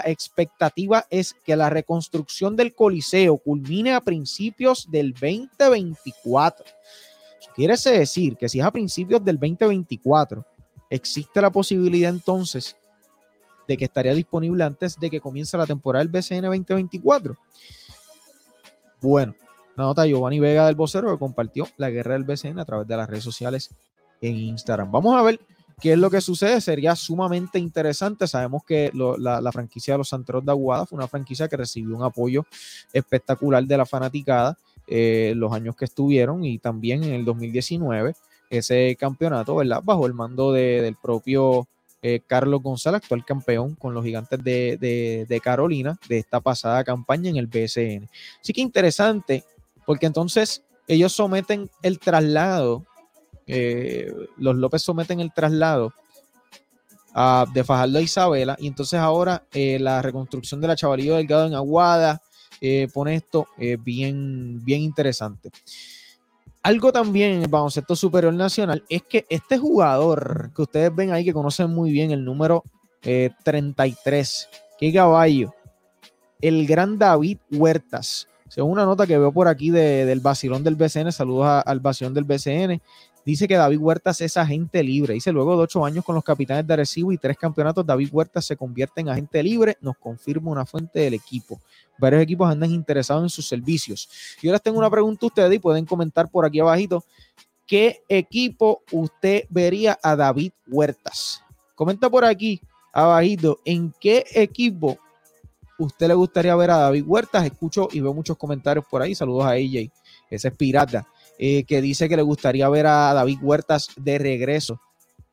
[0.06, 6.66] expectativa es que la reconstrucción del Coliseo culmine a principios del 2024.
[7.56, 10.46] Quiere decir que si es a principios del 2024,
[10.90, 12.76] existe la posibilidad entonces
[13.68, 17.38] de que estaría disponible antes de que comience la temporada del BCN 2024.
[19.02, 19.36] Bueno,
[19.76, 22.98] una nota Giovanni Vega del vocero que compartió la guerra del BCN a través de
[22.98, 23.70] las redes sociales
[24.22, 24.92] en Instagram.
[24.92, 25.40] Vamos a ver
[25.80, 26.62] ¿Qué es lo que sucede?
[26.62, 28.28] Sería sumamente interesante.
[28.28, 32.04] Sabemos que la, franquicia de los Santeros de Aguada fue una franquicia que recibió un
[32.04, 32.46] apoyo
[32.92, 34.58] espectacular de la fanaticada
[34.88, 38.16] eh, los años que estuvieron y también en el 2019
[38.50, 39.82] ese campeonato, ¿verdad?
[39.84, 41.68] Bajo el mando del propio
[42.02, 44.78] eh, Carlos González, actual campeón con los gigantes de,
[45.28, 48.10] de, Carolina de esta pasada campaña en el BSN.
[48.42, 49.44] Así que interesante,
[49.86, 52.86] porque entonces ellos someten el traslado
[53.48, 55.94] eh, los López someten el traslado
[57.54, 61.54] de Fajardo a Isabela y entonces ahora eh, la reconstrucción de la Chavalillo Delgado en
[61.54, 62.24] Aguada
[62.60, 65.52] eh, pone esto bien, bien interesante.
[66.64, 71.26] Algo también en el baloncesto superior nacional es que este jugador que ustedes ven ahí,
[71.26, 72.64] que conocen muy bien el número
[73.02, 75.54] 33, qué caballo,
[76.42, 78.28] el gran David Huertas.
[78.54, 82.24] Según una nota que veo por aquí del vacilón del BCN, saludos al vacilón del
[82.24, 82.82] BCN,
[83.26, 85.14] Dice que David Huertas es agente libre.
[85.14, 88.46] Dice luego de ocho años con los capitanes de Arecibo y tres campeonatos, David Huertas
[88.46, 89.78] se convierte en agente libre.
[89.80, 91.62] Nos confirma una fuente del equipo.
[91.98, 94.10] Varios equipos andan interesados en sus servicios.
[94.42, 97.04] Yo les tengo una pregunta a ustedes y pueden comentar por aquí abajito.
[97.66, 101.42] ¿Qué equipo usted vería a David Huertas?
[101.76, 105.00] Comenta por aquí abajito en qué equipo
[105.80, 107.46] usted le gustaría ver a David Huertas.
[107.46, 109.16] Escucho y veo muchos comentarios por ahí.
[109.16, 109.90] Saludos a AJ.
[110.30, 111.08] Ese es pirata.
[111.40, 114.80] Eh, que dice que le gustaría ver a David Huertas de regreso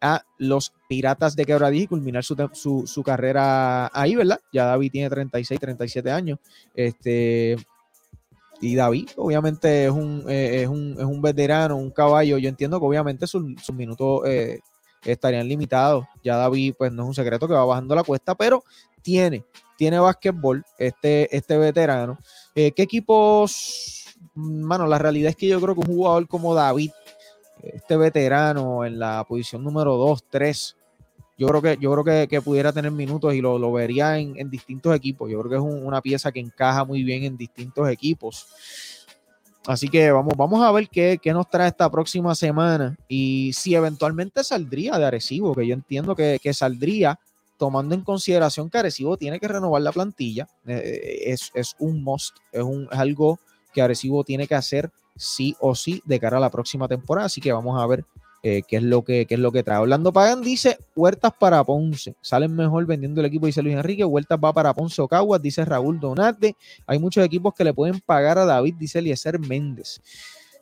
[0.00, 4.40] a los Piratas de Quebradilla y culminar su, carrera ahí, ¿verdad?
[4.50, 6.38] Ya David tiene 36, 37 años.
[6.74, 7.56] Este,
[8.62, 12.38] y David, obviamente, es un, eh, es un, veterano, un caballo.
[12.38, 14.60] Yo entiendo que obviamente sus, minutos eh,
[15.04, 16.06] estarían limitados.
[16.24, 18.64] Ya David, pues no es un secreto que va bajando la cuesta, pero
[19.02, 19.44] tiene,
[19.76, 22.18] tiene básquetbol este, este veterano.
[22.54, 23.99] ¿Qué equipos
[24.34, 26.90] mano, la realidad es que yo creo que un jugador como David,
[27.62, 30.76] este veterano en la posición número 2, 3,
[31.40, 35.30] yo creo que, yo creo que, pudiera tener minutos y lo, vería en, distintos equipos.
[35.30, 38.46] Yo creo que es una pieza que encaja muy bien en distintos equipos.
[39.66, 44.44] Así que vamos, vamos a ver qué, nos trae esta próxima semana y si eventualmente
[44.44, 47.18] saldría de Arecibo, que yo entiendo que, saldría
[47.56, 50.46] tomando en consideración que Arecibo tiene que renovar la plantilla.
[50.66, 53.38] Eh, es, es, un must, es, un, es algo
[53.72, 57.26] que Arecibo tiene que hacer sí o sí de cara a la próxima temporada.
[57.26, 58.04] Así que vamos a ver
[58.42, 59.78] eh, qué, es lo que, es lo que trae.
[59.78, 62.14] Orlando Pagan dice huertas para Ponce.
[62.22, 64.04] Salen mejor vendiendo el equipo, dice Luis Enrique.
[64.04, 66.56] Huertas va para Ponce o Caguas, dice Raúl Donate.
[66.86, 70.00] Hay muchos equipos que le pueden pagar a David, dice Eliezer Méndez.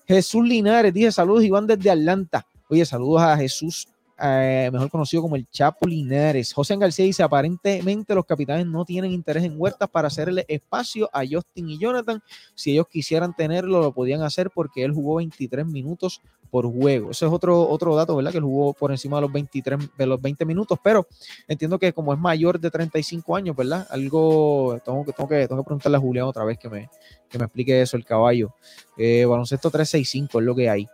[0.07, 2.47] Jesús Linares dice saludos Iván desde Atlanta.
[2.69, 3.89] Oye, saludos a Jesús
[4.21, 6.53] eh, mejor conocido como el Chapo Linares.
[6.53, 11.23] José García dice, aparentemente los capitanes no tienen interés en Huertas para hacerle espacio a
[11.29, 12.23] Justin y Jonathan.
[12.55, 17.11] Si ellos quisieran tenerlo, lo podían hacer porque él jugó 23 minutos por juego.
[17.11, 18.33] Ese es otro, otro dato, ¿verdad?
[18.33, 21.07] Que él jugó por encima de los 23, de los 20 minutos, pero
[21.47, 23.87] entiendo que como es mayor de 35 años, ¿verdad?
[23.91, 26.89] Algo, tengo que, tengo que, tengo que preguntarle a Julián otra vez que me,
[27.29, 28.55] que me explique eso, el caballo.
[28.97, 30.89] Eh, baloncesto 365 es lo que hay.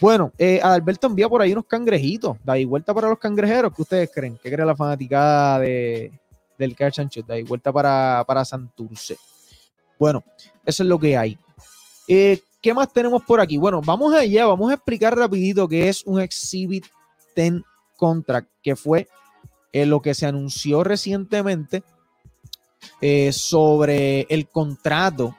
[0.00, 2.36] Bueno, eh, Alberto envía por ahí unos cangrejitos.
[2.44, 3.72] Da vuelta para los cangrejeros.
[3.74, 4.38] ¿Qué ustedes creen?
[4.42, 6.12] ¿Qué cree la fanaticada de,
[6.58, 7.26] del Catch and Shoot?
[7.26, 9.16] Da vuelta para, para Santurce.
[9.98, 10.24] Bueno,
[10.64, 11.38] eso es lo que hay.
[12.08, 13.58] Eh, ¿qué más tenemos por aquí?
[13.58, 16.86] Bueno, vamos allá, vamos a explicar rapidito qué es un Exhibit
[17.36, 17.62] 10
[17.94, 19.06] Contract, que fue
[19.72, 21.82] eh, lo que se anunció recientemente
[23.02, 25.36] eh, sobre el contrato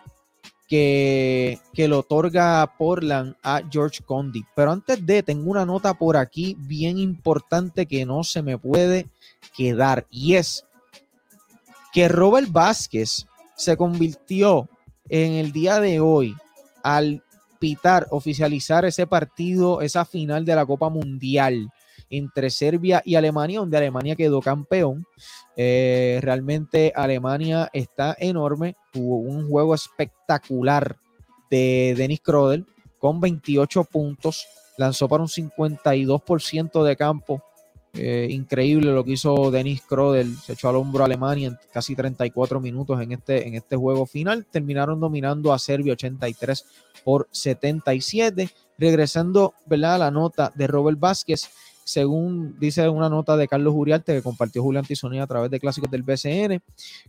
[0.68, 4.44] que, que le otorga Portland a George Condi.
[4.56, 9.08] Pero antes de, tengo una nota por aquí bien importante que no se me puede
[9.56, 10.66] quedar y es
[11.94, 13.26] que Robert Vázquez
[13.56, 14.68] se convirtió
[15.08, 16.36] en el día de hoy
[16.84, 17.24] al
[17.60, 21.72] pitar, oficializar ese partido, esa final de la Copa Mundial
[22.10, 25.06] entre Serbia y Alemania, donde Alemania quedó campeón.
[25.58, 28.76] Eh, realmente Alemania está enorme.
[28.92, 30.98] Tuvo un juego espectacular
[31.50, 32.66] de Denis Krodel
[33.00, 34.46] con 28 puntos.
[34.78, 37.42] Lanzó para un 52% de campo.
[37.98, 40.36] Eh, increíble lo que hizo Denis Krodel.
[40.38, 44.06] Se echó al hombro a Alemania en casi 34 minutos en este, en este juego
[44.06, 44.46] final.
[44.52, 46.66] Terminaron dominando a Serbia 83
[47.04, 48.50] por 77.
[48.78, 49.96] Regresando ¿verdad?
[49.96, 51.50] a la nota de Robert Vázquez
[51.86, 55.90] según dice una nota de Carlos Uriarte que compartió Julián Tizonía a través de clásicos
[55.90, 56.62] del BCN,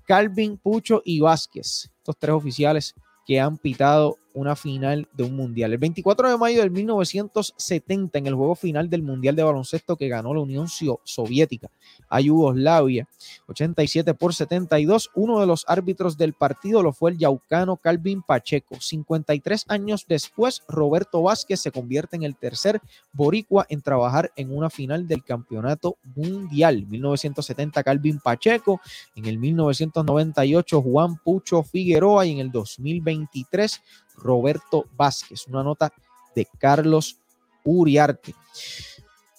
[0.04, 2.94] Calvin, Pucho y Vázquez, estos tres oficiales
[3.26, 5.72] que han pitado una final de un mundial.
[5.72, 10.08] El 24 de mayo del 1970, en el juego final del mundial de baloncesto que
[10.08, 11.70] ganó la Unión Soviética
[12.08, 13.08] a Yugoslavia,
[13.48, 18.76] 87 por 72, uno de los árbitros del partido lo fue el yaucano Calvin Pacheco.
[18.78, 22.80] 53 años después, Roberto Vázquez se convierte en el tercer
[23.12, 26.86] boricua en trabajar en una final del campeonato mundial.
[26.86, 28.82] 1970, Calvin Pacheco,
[29.14, 33.82] en el 1998, Juan Pucho Figueroa y en el 2023,
[34.16, 35.46] Roberto Vázquez.
[35.48, 35.92] Una nota
[36.34, 37.18] de Carlos
[37.64, 38.34] Uriarte.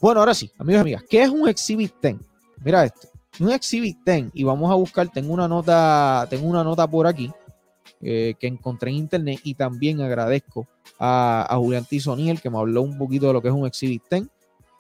[0.02, 2.18] Bueno, ahora sí, amigos y amigas, ¿qué es un Exhibit 10?
[2.64, 3.08] Mira esto,
[3.40, 7.32] un Exhibit 10 y vamos a buscar, tengo una nota, tengo una nota por aquí
[8.02, 10.68] eh, que encontré en internet y también agradezco
[11.00, 14.28] a, Julián Tizoniel que me habló un poquito de lo que es un Exhibit 10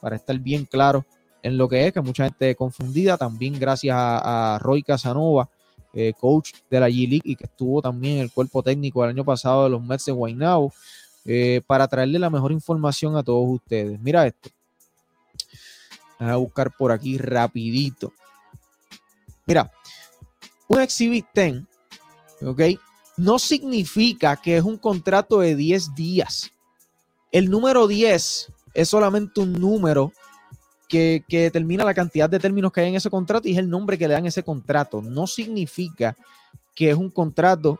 [0.01, 1.05] para estar bien claro
[1.41, 5.49] en lo que es, que mucha gente confundida, también gracias a Roy Casanova
[5.99, 9.25] eh, coach de la G-League y que estuvo también en el cuerpo técnico el año
[9.25, 10.71] pasado de los Mets de Guaynabo,
[11.25, 13.99] eh, para traerle la mejor información a todos ustedes.
[13.99, 14.51] Mira esto.
[16.19, 18.13] Voy a buscar por aquí rapidito.
[19.47, 19.71] Mira,
[20.67, 21.63] un Exhibit 10,
[22.43, 22.62] ¿ok?
[23.17, 26.51] No significa que es un contrato de 10 días.
[27.31, 30.13] El número 10 es solamente un número
[30.88, 33.97] que, determina la cantidad de términos que hay en ese contrato y es el nombre
[33.97, 35.02] que le dan ese contrato.
[35.02, 36.15] No significa
[36.76, 37.80] que es un contrato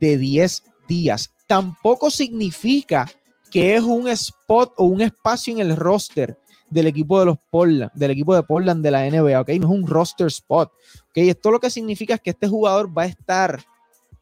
[0.00, 1.30] de 10 días.
[1.46, 3.10] Tampoco significa
[3.50, 6.38] que es un spot o un espacio en el roster
[6.70, 9.48] del equipo de los Portland, del equipo de Portland de la NBA, ¿ok?
[9.60, 10.72] No es un roster spot,
[11.10, 11.16] ¿ok?
[11.16, 13.62] Esto lo que significa es que este jugador va a estar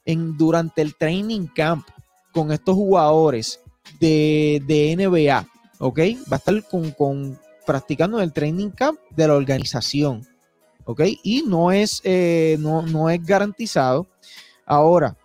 [0.04, 1.86] en, durante el training camp
[2.32, 3.60] con estos jugadores
[4.00, 5.46] de, NBA,
[5.78, 5.98] ¿ok?
[6.30, 10.26] Va a estar con, practicando en el training camp de la organización.
[10.84, 11.02] ¿Ok?
[11.22, 14.06] Y no es, eh, no, no es garantizado.
[14.66, 15.16] Ahora,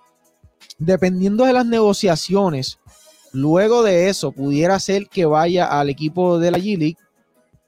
[0.78, 2.80] dependiendo de las negociaciones,
[3.34, 6.98] luego de eso pudiera ser que vaya al equipo de la G-League.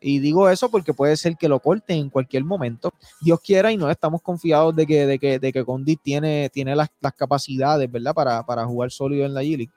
[0.01, 2.93] Y digo eso porque puede ser que lo corten en cualquier momento.
[3.21, 6.75] Dios quiera y no estamos confiados de que, de que, de que Condit tiene, tiene
[6.75, 8.13] las, capacidades, ¿verdad?
[8.13, 9.71] Para, para, jugar sólido en la G-League.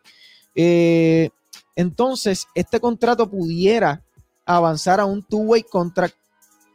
[0.55, 1.31] Eh,
[1.74, 4.05] entonces, este contrato pudiera
[4.44, 6.14] avanzar a un two-way contract.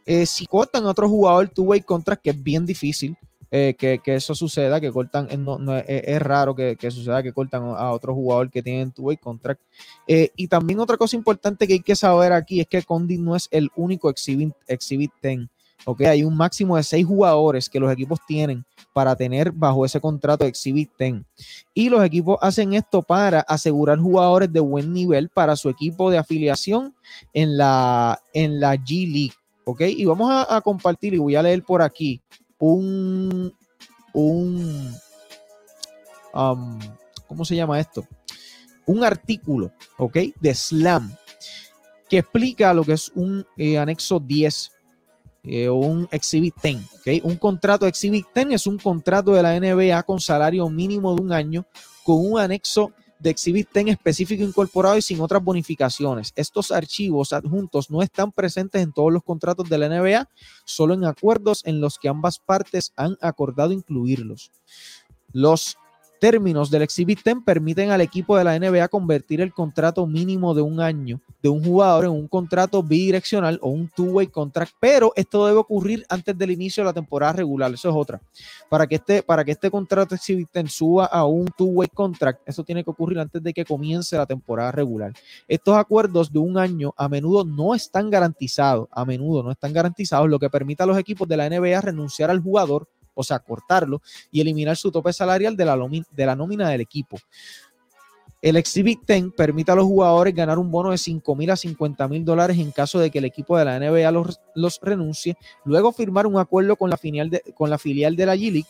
[0.06, 3.17] Eh, si cortan a otro jugador two-way contract, que es bien difícil
[3.49, 5.27] eh, que, eso suceda, que cortan,
[5.88, 9.62] es, raro que, suceda que cortan a otro jugador que tiene two-way contract.
[10.06, 13.36] Eh, y también otra cosa importante que hay que saber aquí es que Condi no
[13.36, 15.47] es el único exhibit, exhibit 10
[15.86, 16.02] ¿ok?
[16.02, 20.44] Hay un máximo de seis jugadores que los equipos tienen para tener bajo ese contrato
[20.44, 21.24] de Exhibit 10.
[21.74, 26.18] Y los equipos hacen esto para asegurar jugadores de buen nivel para su equipo de
[26.18, 26.96] afiliación
[27.34, 29.36] en la, en la G League,
[29.66, 29.82] ¿ok?
[29.82, 32.22] Y vamos a, compartir y voy a leer por aquí
[32.60, 33.54] un,
[34.13, 34.94] un,
[36.34, 36.80] um,
[37.28, 38.06] ¿cómo se llama esto?
[38.86, 40.18] Un artículo, ¿ok?
[40.40, 41.16] De Slam
[42.10, 44.72] que explica lo que es un eh, anexo 10
[45.47, 47.23] eh, un Exhibit 10.
[47.23, 51.31] Un contrato Exhibit 10 es un contrato de la NBA con salario mínimo de un
[51.31, 51.65] año
[52.03, 56.33] con un anexo de Exhibit 10 específico incorporado y sin otras bonificaciones.
[56.36, 60.29] Estos archivos adjuntos no están presentes en todos los contratos de la NBA,
[60.65, 64.51] solo en acuerdos en los que ambas partes han acordado incluirlos.
[65.31, 65.77] Los
[66.19, 70.62] términos del Exhibit 10 permiten al equipo de la NBA convertir el contrato mínimo de
[70.62, 75.45] un año de un jugador en un contrato bidireccional o un two-way contract, pero esto
[75.45, 77.71] debe ocurrir antes del inicio de la temporada regular.
[77.73, 78.21] Eso es otra.
[78.69, 82.63] Para que este, para que este contrato Exhibit 10 suba a un two-way contract, eso
[82.63, 85.13] tiene que ocurrir antes de que comience la temporada regular.
[85.47, 90.30] Estos acuerdos de un año a menudo no están garantizados, a menudo no están garantizados,
[90.30, 92.88] lo que permite a los equipos de la NBA renunciar al jugador
[93.19, 94.01] o sea, cortarlo
[94.32, 95.77] y eliminar su tope salarial de la,
[96.12, 97.17] de la nómina del equipo.
[98.39, 102.08] El Exhibit 10 permite a los jugadores ganar un bono de 5 mil a 50
[102.08, 105.91] mil dólares en caso de que el equipo de la NBA los, los renuncie, luego
[105.91, 108.67] firmar un acuerdo con la, filial de, con la filial de la G-League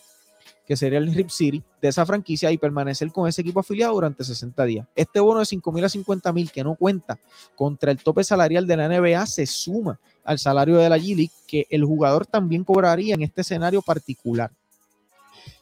[0.68, 4.22] que sería el Rip City, de esa franquicia y permanecer con ese equipo afiliado durante
[4.22, 4.86] 60 días.
[4.94, 7.18] Este bono de 5 mil a 50 mil que no cuenta
[7.56, 11.66] contra el tope salarial de la NBA se suma al salario de la G-League que
[11.70, 14.50] el jugador también cobraría en este escenario particular.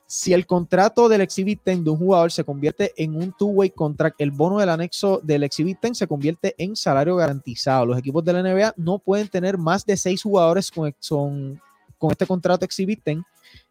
[0.09, 4.21] Si el contrato del Exhibit 10 de un jugador se convierte en un two-way contract,
[4.21, 7.87] el bono del anexo del Exhibit 10 se convierte en salario garantizado.
[7.87, 11.61] Los equipos de la NBA no pueden tener más de seis jugadores con,
[11.99, 13.19] con este contrato Exhibit 10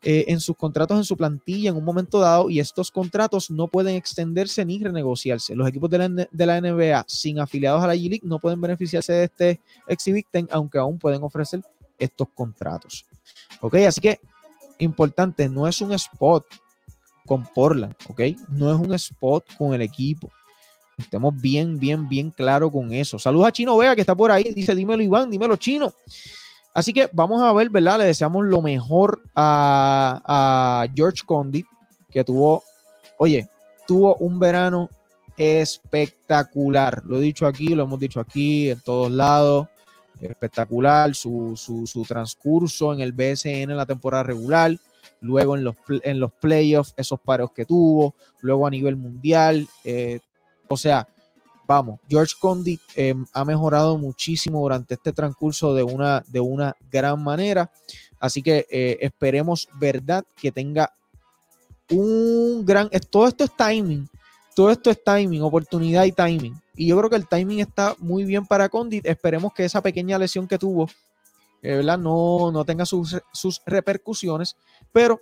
[0.04, 3.68] eh, en sus contratos en su plantilla en un momento dado y estos contratos no
[3.68, 5.56] pueden extenderse ni renegociarse.
[5.56, 9.62] Los equipos de la, NBA sin afiliados a la G-League no pueden beneficiarse de este
[9.88, 11.62] Exhibit aunque aún pueden ofrecer
[11.98, 13.06] estos contratos.
[13.62, 14.20] Ok, así que
[14.80, 16.46] importante, no es un spot
[17.26, 20.32] con Portland, ok, no es un spot con el equipo.
[20.98, 23.20] Estemos bien, bien, bien claro con eso.
[23.20, 24.54] Saludos a Chino Vega que está por ahí.
[24.54, 25.94] Dice, dímelo Iván, dímelo Chino.
[26.76, 28.00] Así que vamos a ver, ¿verdad?
[28.00, 31.66] Le deseamos lo mejor a, George Condit,
[32.12, 32.64] que tuvo,
[33.18, 33.48] oye,
[33.88, 34.90] tuvo un verano
[35.38, 37.02] espectacular.
[37.06, 39.70] Lo he dicho aquí, lo hemos dicho aquí, en todos lados.
[40.20, 44.78] Espectacular su, su, transcurso en el BSN en la temporada regular,
[45.22, 49.66] luego en los, en los playoffs, esos paros que tuvo, luego a nivel mundial.
[49.86, 50.20] Eh,
[50.68, 51.08] o sea,
[51.68, 57.24] vamos, George Condit em, ha mejorado muchísimo durante este transcurso de una, de una gran
[57.24, 57.72] manera.
[58.20, 60.24] Así que eh, esperemos, ¿verdad?
[60.40, 60.94] Que tenga
[61.90, 62.90] un gran...
[63.10, 64.10] Todo esto es timing.
[64.56, 66.60] Todo esto es timing, oportunidad y timing.
[66.76, 69.06] Y yo creo que el timing está muy bien para Condit.
[69.06, 70.88] Esperemos que esa pequeña lesión que tuvo,
[71.62, 71.98] eh, ¿verdad?
[71.98, 74.56] No, no tenga sus, sus repercusiones.
[74.92, 75.22] Pero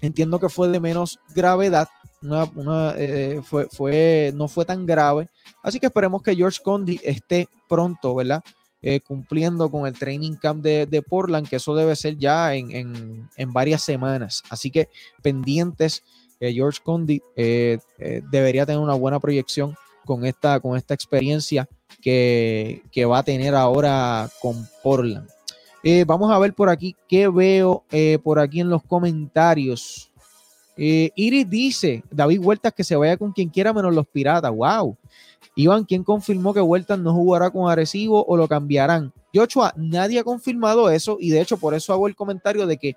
[0.00, 1.88] entiendo que fue de menos gravedad
[2.22, 5.28] una, eh, fue, no fue tan grave.
[5.62, 8.42] Así que esperemos que George Condi esté pronto, ¿verdad?
[8.80, 13.82] Eh, cumpliendo con el training camp de, Portland, que eso debe ser ya en, varias
[13.82, 14.42] semanas.
[14.50, 14.88] Así que
[15.22, 16.02] pendientes,
[16.40, 21.68] eh, George Condi debería tener una buena proyección con esta, con esta experiencia
[22.00, 25.28] que, que va a tener ahora con Portland.
[26.06, 27.84] vamos a ver por aquí qué veo
[28.22, 30.07] por aquí en los comentarios.
[30.80, 34.54] Eh, Iris dice, David Huertas que se vaya con quien quiera menos los piratas.
[34.54, 34.96] Wow.
[35.56, 39.12] Iván, ¿quién confirmó que Huertas no jugará con Arecibo o lo cambiarán?
[39.34, 42.96] Joshua, nadie ha confirmado eso y de hecho por eso hago el comentario de que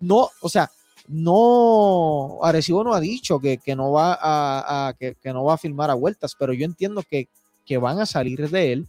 [0.00, 0.70] no, o sea,
[1.06, 5.94] no, Arecibo no ha dicho que, no va a, que, no va a firmar a
[5.94, 7.28] Huertas, pero yo entiendo que,
[7.64, 8.88] que van a salir de él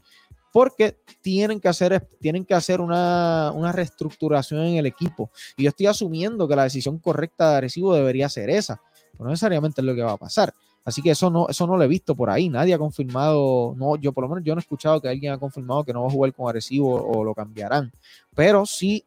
[0.52, 5.32] porque tienen que hacer, tienen que hacer una, reestructuración en el equipo.
[5.58, 8.82] Y yo estoy asumiendo que la decisión correcta de Arecibo debería ser esa,
[9.12, 10.54] pero no necesariamente es lo que va a pasar.
[10.86, 12.50] Así que eso no, eso no lo he visto por ahí.
[12.50, 15.38] Nadie ha confirmado, no, yo por lo menos yo no he escuchado que alguien ha
[15.38, 17.92] confirmado que no va a jugar con Arecibo o lo cambiarán.
[18.34, 19.04] Pero sí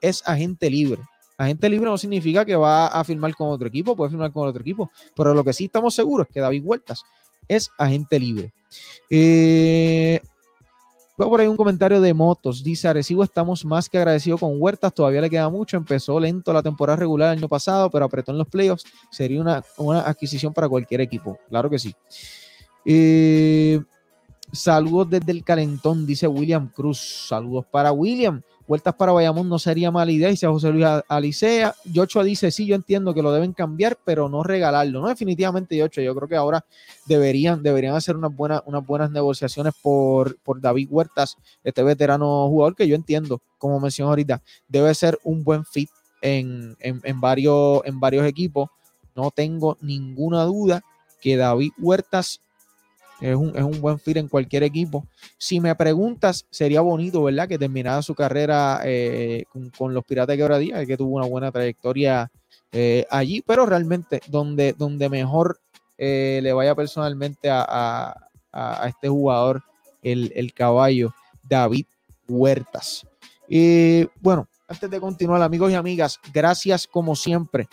[0.00, 1.00] es agente libre.
[1.38, 4.60] Agente libre no significa que va a firmar con otro equipo, puede firmar con otro
[4.60, 4.90] equipo.
[5.14, 7.04] Pero lo que sí estamos seguros es que David Huertas
[7.48, 8.52] es agente libre.
[9.10, 10.20] Eh,
[11.18, 12.62] Veo por ahí un comentario de motos.
[12.62, 14.92] Dice Arecibo, estamos más que agradecidos con Huertas.
[14.92, 15.78] Todavía le queda mucho.
[15.78, 18.84] Empezó lento la temporada regular el año pasado, pero apretó en los playoffs.
[19.10, 21.38] Sería una, una adquisición para cualquier equipo.
[21.48, 21.94] Claro que sí.
[22.84, 23.80] Eh,
[24.52, 27.26] saludos desde el calentón, dice William Cruz.
[27.28, 28.42] Saludos para William.
[28.68, 31.74] Vueltas para Bayamón no sería mala idea, dice José Luis Alicea.
[31.84, 35.00] Yocho dice, sí, yo entiendo que lo deben cambiar, pero no regalarlo.
[35.00, 36.64] No, definitivamente, Yocho, yo creo que ahora
[37.06, 42.74] deberían, deberían hacer unas buenas, unas buenas negociaciones por, por David Huertas, este veterano jugador
[42.74, 48.00] que yo entiendo, como mencioné ahorita, debe ser un buen fit en, en, varios, en
[48.00, 48.68] varios equipos.
[49.14, 50.82] No tengo ninguna duda
[51.20, 52.40] que David Huertas
[53.20, 55.06] es un, buen fit en cualquier equipo.
[55.38, 57.48] Si me preguntas, sería bonito, ¿verdad?
[57.48, 59.44] Que terminara su carrera eh,
[59.76, 62.30] con, los Piratas de Quebradía, que tuvo una buena trayectoria
[62.72, 65.60] eh, allí, pero realmente donde, donde mejor
[65.96, 68.14] eh, le vaya personalmente a,
[68.86, 69.62] este jugador,
[70.02, 71.84] el, el, caballo David
[72.26, 73.06] Huertas.
[73.48, 77.68] Y bueno, antes de continuar, amigos y amigas, gracias como siempre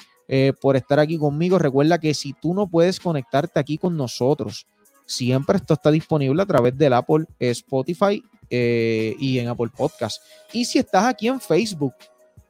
[0.62, 1.60] por estar aquí conmigo.
[1.60, 4.66] Recuerda que si tú no puedes conectarte aquí con nosotros,
[5.06, 10.22] siempre esto está disponible a través del Apple Spotify eh, y en Apple Podcast.
[10.52, 11.94] Y si estás aquí en Facebook,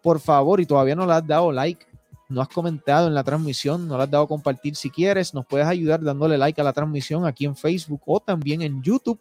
[0.02, 1.86] por favor, y todavía no le has dado like,
[2.30, 5.68] no has comentado en la transmisión, no le has dado compartir si quieres, nos puedes
[5.68, 9.20] ayudar dándole like a la transmisión aquí en Facebook o también en YouTube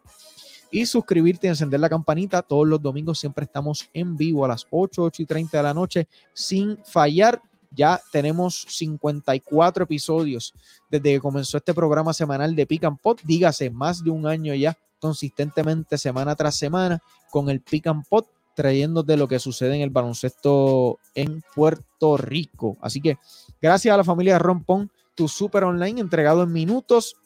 [0.73, 2.43] y suscribirte y encender la campanita.
[2.43, 5.75] Todos los domingos siempre estamos en vivo a las 8, 8 y 30 de la
[5.75, 7.41] noche sin fallar.
[7.75, 10.55] Ya tenemos 54 episodios
[10.91, 13.21] desde que comenzó este programa semanal de Pick and Pot.
[13.23, 17.01] Dígase, más de un año ya, consistentemente, semana tras semana,
[17.31, 22.77] con el Pick and Pot, trayéndote lo que sucede en el baloncesto en Puerto Rico.
[22.81, 23.19] Así que
[23.61, 27.17] gracias a la familia Rompón, tu super online entregado en minutos.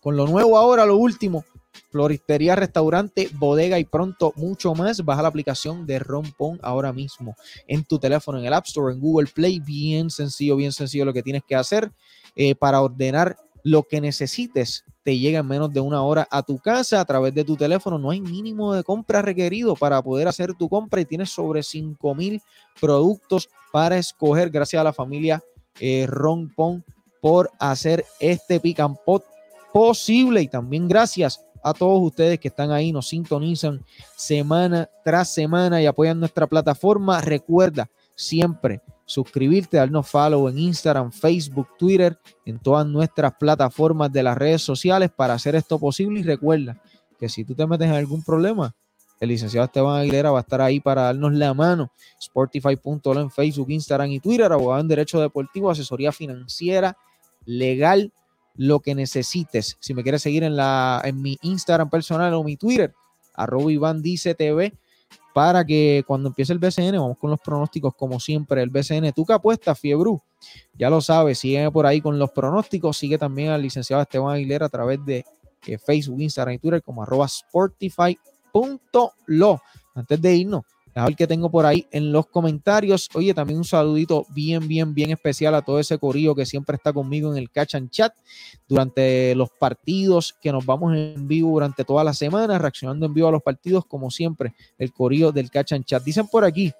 [0.00, 1.44] Con lo nuevo ahora, lo último,
[1.90, 5.04] floristería, restaurante, bodega y pronto mucho más.
[5.04, 9.00] Baja la aplicación de Rompón ahora mismo en tu teléfono, en el App Store, en
[9.00, 9.60] Google Play.
[9.60, 11.90] Bien sencillo, bien sencillo lo que tienes que hacer
[12.36, 14.84] eh, para ordenar lo que necesites.
[15.02, 17.98] Te llega en menos de una hora a tu casa a través de tu teléfono.
[17.98, 22.14] No hay mínimo de compra requerido para poder hacer tu compra y tienes sobre 5
[22.14, 22.40] mil
[22.80, 24.50] productos para escoger.
[24.50, 25.42] Gracias a la familia
[25.78, 26.84] eh, Rompón
[27.20, 29.24] por hacer este pick and pot
[29.72, 33.84] posible y también gracias a todos ustedes que están ahí, nos sintonizan
[34.16, 37.20] semana tras semana y apoyan nuestra plataforma.
[37.20, 44.38] Recuerda siempre suscribirte, darnos follow en Instagram, Facebook, Twitter, en todas nuestras plataformas de las
[44.38, 46.20] redes sociales para hacer esto posible.
[46.20, 46.80] Y recuerda
[47.18, 48.74] que si tú te metes en algún problema,
[49.18, 51.92] el licenciado Esteban Aguilera va a estar ahí para darnos la mano.
[52.22, 56.96] Sportify.lo en Facebook, Instagram y Twitter, abogado en Derecho Deportivo, asesoría financiera,
[57.44, 58.12] legal
[58.54, 59.76] lo que necesites.
[59.80, 62.92] Si me quieres seguir en, la, en mi Instagram personal o mi Twitter,
[63.34, 64.74] arroba Iván Dice TV,
[65.32, 69.12] para que cuando empiece el BCN, vamos con los pronósticos, como siempre, el BCN.
[69.12, 70.20] ¿Tú que apuestas, Fiebru?
[70.74, 72.96] Ya lo sabes, sigue por ahí con los pronósticos.
[72.96, 75.24] Sigue también al licenciado Esteban Aguilera a través de
[75.66, 78.18] eh, Facebook, Instagram y Twitter como arroba sportify.lo.
[79.94, 80.64] Antes de irnos,
[80.94, 83.08] a ver qué tengo por ahí en los comentarios.
[83.14, 86.92] Oye, también un saludito bien, bien, bien especial a todo ese corillo que siempre está
[86.92, 88.12] conmigo en el Catch and Chat
[88.68, 93.28] durante los partidos que nos vamos en vivo durante toda la semana, reaccionando en vivo
[93.28, 96.02] a los partidos, como siempre, el corillo del Catch Chat.
[96.02, 96.72] Dicen por aquí,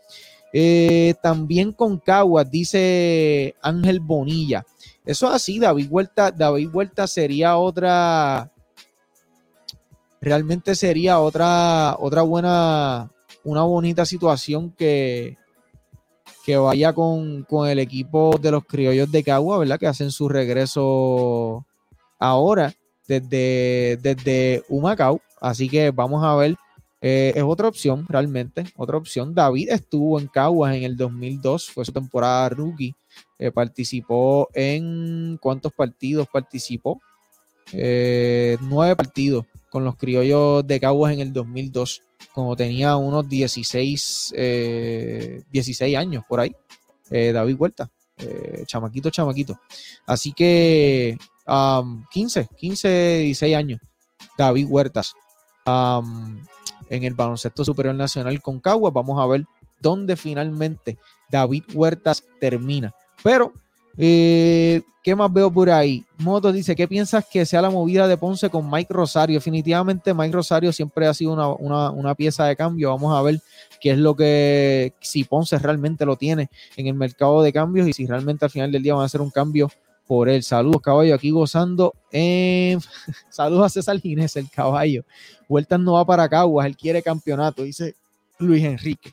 [0.53, 4.65] eh, también con Caguas, dice Ángel Bonilla.
[5.05, 8.51] Eso es así, David Vuelta, David Vuelta sería otra,
[10.21, 13.11] realmente sería otra, otra buena
[13.45, 15.37] una bonita situación que,
[16.45, 19.79] que vaya con, el equipo de los criollos de Cagua, ¿verdad?
[19.79, 21.67] Que hacen su regreso
[22.19, 22.75] ahora
[23.07, 25.21] desde, desde Humacao.
[25.41, 26.57] Así que vamos a ver.
[27.03, 28.65] Eh, es otra opción, realmente.
[28.77, 29.35] Otra opción.
[29.35, 32.95] David estuvo en Caguas en el 2002, fue su temporada rookie.
[33.39, 35.39] Eh, participó en.
[35.41, 37.01] ¿Cuántos partidos participó?
[37.73, 42.03] Eh, nueve partidos con los criollos de Caguas en el 2002
[42.33, 44.35] como tenía unos 16,
[45.51, 46.55] 16 eh, años por ahí,
[47.11, 49.59] eh, David Huerta, eh, chamaquito, chamaquito.
[50.07, 51.19] Así que
[52.11, 53.81] 15, 15, 16 años,
[54.37, 55.15] David Huertas.
[55.67, 59.45] en el baloncesto superior nacional con Caguas, vamos a ver
[59.81, 60.99] dónde finalmente
[61.31, 62.93] David Huertas termina.
[63.23, 63.53] Pero
[63.97, 66.05] eh, ¿Qué más veo por ahí?
[66.19, 69.39] Motos dice, ¿qué piensas que sea la movida de Ponce con Mike Rosario?
[69.39, 72.91] Definitivamente Mike Rosario siempre ha sido una, pieza de cambio.
[72.91, 73.41] Vamos a ver
[73.81, 77.95] qué es lo que, si Ponce realmente lo tiene en el mercado de cambios y
[77.95, 79.71] si realmente al final del día van a hacer un cambio
[80.07, 80.43] por él.
[80.43, 81.95] Saludos, caballo, aquí gozando.
[83.31, 85.05] Saludos a César Ginés, el caballo.
[85.49, 87.95] Vueltas no va para Caguas, él quiere campeonato, dice
[88.39, 89.13] Luis Enrique.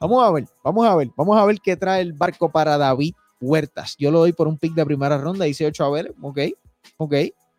[0.00, 3.12] Vamos a ver, vamos a ver, vamos a ver qué trae el barco para David
[3.40, 3.96] Huertas.
[3.98, 6.38] Yo lo doy por un pick de primera ronda, dice 8 Abel, ok,
[6.96, 7.14] ok.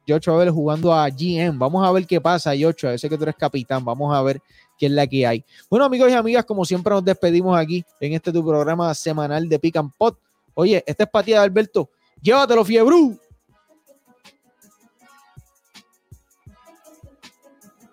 [0.10, 1.60] Yocho Abel jugando a GM.
[1.60, 2.88] Vamos a ver qué pasa, Yocho.
[2.88, 3.86] A veces que tú eres capitán.
[3.86, 4.42] Vamos a ver
[4.76, 5.46] qué es la que hay.
[5.70, 9.60] Bueno, amigos y amigas, como siempre nos despedimos aquí en este tu programa semanal de
[9.60, 10.18] Pick and Pot.
[10.56, 11.92] Oye, esta es Patía de Alberto.
[12.22, 13.20] Llévatelo, Fiebru.